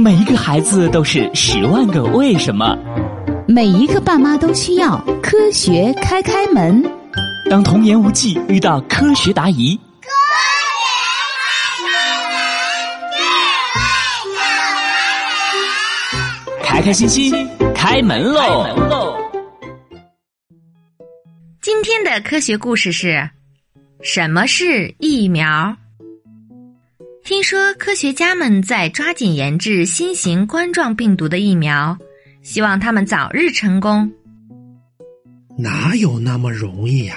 [0.00, 2.74] 每一个孩子都是十万个为什么，
[3.46, 6.82] 每一个爸妈都需要科学开开门。
[7.50, 10.08] 当童言无忌遇到科学答疑，科
[16.56, 19.18] 学开开心心开门喽！
[21.60, 23.28] 今天的科学故事是：
[24.02, 25.76] 什么是疫苗？
[27.30, 31.96] 听说科学家们在抓紧研制新型冠状病毒的疫苗，
[32.42, 34.10] 希望他们早日成功。
[35.56, 37.14] 哪有那么容易呀？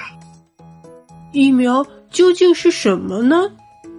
[1.32, 3.50] 疫苗究竟是什么呢？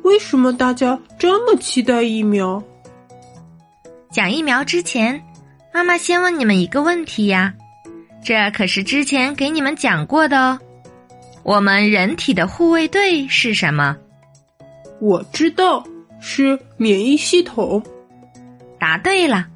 [0.06, 2.64] 为什么大家这么期待疫苗？
[4.10, 5.22] 讲疫苗之前，
[5.74, 7.54] 妈妈先问你们一个问题呀，
[8.24, 10.58] 这可是之前给你们讲过的哦。
[11.44, 13.98] 我们人体的护卫队是什么？
[15.02, 15.86] 我知道。
[16.20, 17.84] 是免疫系统。
[18.80, 19.48] 答对了。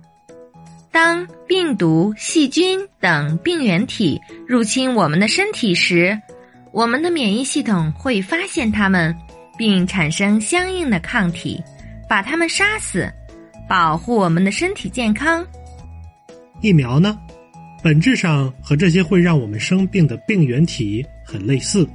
[0.91, 6.19] 当病毒、细菌等病原体入侵我们的身体时，
[6.71, 9.15] 我们的免疫系统会发现它们，
[9.55, 11.61] 并产生相应的抗体，
[12.09, 13.07] 把它们杀死，
[13.67, 15.45] 保护我们的身体健康。
[16.59, 17.17] 疫苗呢，
[17.83, 21.87] 本质上和这些会让我们生病的病原体很类似，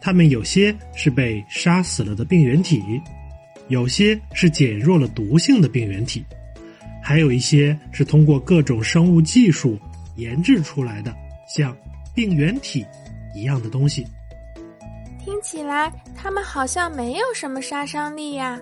[0.00, 2.82] 它们有些是被杀死了的病原体。
[3.68, 6.24] 有些是减弱了毒性的病原体，
[7.02, 9.78] 还有一些是通过各种生物技术
[10.16, 11.14] 研制出来的，
[11.48, 11.76] 像
[12.14, 12.84] 病原体
[13.34, 14.06] 一样的东西。
[15.18, 18.60] 听起来，它们好像没有什么杀伤力呀。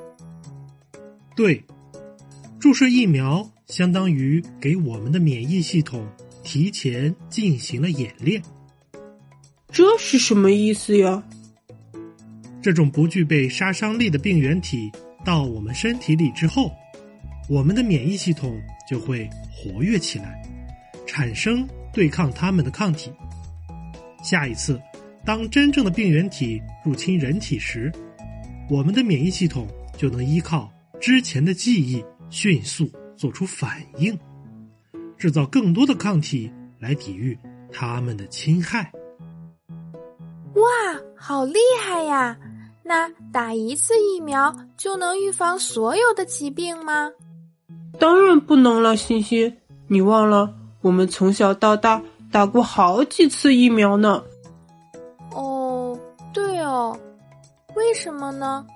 [1.37, 1.63] 对，
[2.59, 6.07] 注射疫苗相当于给我们的免疫系统
[6.43, 8.43] 提前进行了演练。
[9.71, 11.23] 这是什么意思呀？
[12.65, 14.91] 这种不具备杀伤力的病原体
[15.23, 16.73] 到我们身体里之后，
[17.47, 20.41] 我们的免疫系统就会活跃起来，
[21.07, 23.13] 产生对抗它们的抗体。
[24.23, 24.81] 下一次，
[25.27, 27.93] 当真正的病原体入侵人体时，
[28.71, 29.69] 我们的免疫系统
[29.99, 34.19] 就能依靠之前的记忆迅速做出反应，
[35.19, 37.39] 制造更多的抗体来抵御
[37.71, 38.91] 它们的侵害。
[40.55, 40.63] 哇，
[41.15, 42.39] 好厉害呀！
[42.87, 47.11] 那打一次疫苗就能预防所有的疾病吗？
[47.99, 49.57] 当然不能了，欣欣，
[49.89, 50.53] 你忘了
[50.83, 54.23] 我们从小到大打过好几次疫苗呢。
[55.33, 55.99] 哦，
[56.33, 56.95] 对哦，
[57.75, 58.67] 为什么呢？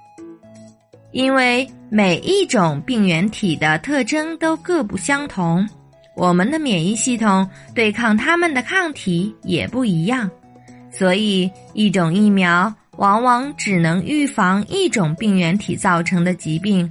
[1.13, 5.69] 因为每一种病原体的特征都各不相同，
[6.17, 10.31] 我们的免疫系统对抗它们的抗体也不一样，
[10.91, 12.73] 所以一种疫苗。
[12.99, 16.91] 往往只能预防一种病原体造成的疾病，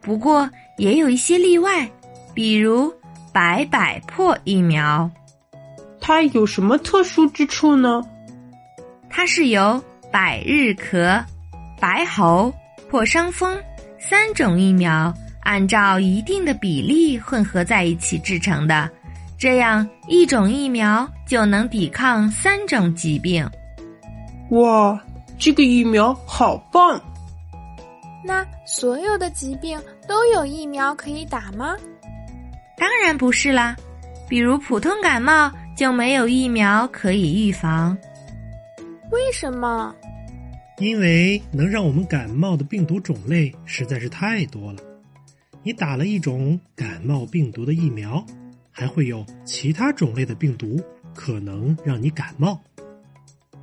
[0.00, 1.88] 不过也有一些例外，
[2.32, 2.92] 比如
[3.32, 5.10] 百百破疫苗。
[6.00, 8.00] 它有什么特殊之处呢？
[9.10, 9.82] 它是由
[10.12, 11.22] 百日咳、
[11.80, 12.54] 白喉、
[12.88, 13.58] 破伤风
[13.98, 18.88] 三种疫苗按照一定的比例混合在一起制成的，
[19.36, 23.44] 这样一种疫苗就能抵抗三种疾病。
[24.50, 24.98] 哇！
[25.38, 27.00] 这个疫苗好棒！
[28.24, 31.76] 那所有的疾病都有疫苗可以打吗？
[32.76, 33.76] 当然不是啦，
[34.28, 37.96] 比如普通感冒就没有疫苗可以预防。
[39.12, 39.94] 为什么？
[40.78, 44.82] 因为能让我们感冒的病毒种类实在是太多了。
[45.62, 48.24] 你打了一种感冒病毒的疫苗，
[48.70, 50.80] 还会有其他种类的病毒
[51.14, 52.60] 可能让你感冒。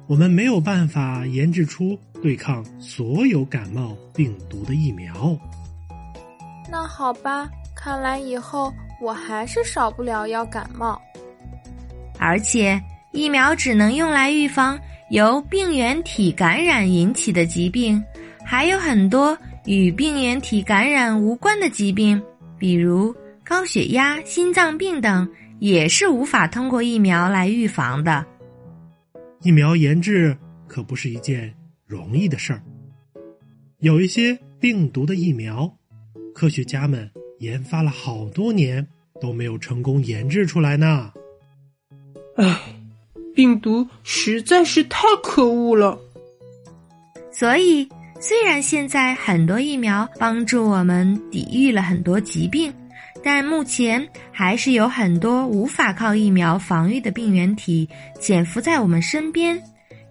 [0.07, 5.37] 我们没有办法研制出对抗所有感冒病毒的疫苗。
[6.69, 8.71] 那好吧，看来以后
[9.01, 11.01] 我还是少不了要感冒。
[12.19, 14.79] 而且，疫苗只能用来预防
[15.09, 18.03] 由病原体感染引起的疾病，
[18.43, 22.21] 还有很多与病原体感染无关的疾病，
[22.57, 25.27] 比如高血压、心脏病等，
[25.59, 28.25] 也是无法通过疫苗来预防的。
[29.41, 30.35] 疫苗研制
[30.67, 31.53] 可不是一件
[31.85, 32.63] 容易的事儿，
[33.79, 35.71] 有一些病毒的疫苗，
[36.33, 37.09] 科学家们
[37.39, 38.85] 研发了好多年
[39.21, 41.11] 都没有成功研制出来呢。
[42.37, 42.59] 唉，
[43.35, 45.99] 病毒实在是太可恶了。
[47.31, 47.87] 所以，
[48.19, 52.73] 虽然现在很多疫苗帮助我们抵御了很多疾病。
[53.25, 57.89] 但目前还是有很多无法靠疫苗防御的病原体
[58.21, 59.59] 潜伏在我们身边。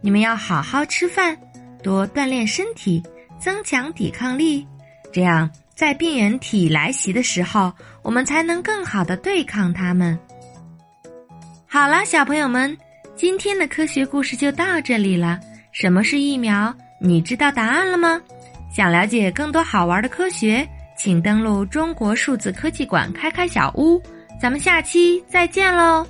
[0.00, 1.38] 你们要好好吃饭，
[1.80, 3.00] 多锻炼身体，
[3.38, 4.66] 增强抵抗力，
[5.12, 7.72] 这样在病原体来袭的时候，
[8.02, 10.18] 我们才能更好的对抗它们。
[11.68, 12.76] 好了，小朋友们，
[13.14, 15.38] 今天的科学故事就到这里了。
[15.70, 16.74] 什么是疫苗？
[17.00, 18.20] 你知道答案了吗？
[18.74, 20.68] 想了解更多好玩的科学，
[21.04, 24.02] 请登录中国数字科技馆开开小屋。
[24.40, 26.06] 咱们下期再见喽！